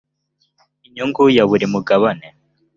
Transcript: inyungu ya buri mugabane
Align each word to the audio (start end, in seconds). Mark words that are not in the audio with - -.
inyungu 0.85 1.23
ya 1.35 1.43
buri 1.49 1.65
mugabane 1.73 2.27